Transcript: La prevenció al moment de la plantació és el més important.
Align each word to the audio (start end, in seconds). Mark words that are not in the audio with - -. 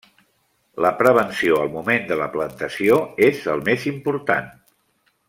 La 0.85 0.91
prevenció 1.01 1.59
al 1.65 1.69
moment 1.75 2.07
de 2.11 2.17
la 2.23 2.29
plantació 2.37 2.97
és 3.29 3.45
el 3.57 3.63
més 3.71 3.87
important. 3.95 4.49